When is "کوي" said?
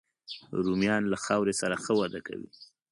2.27-2.49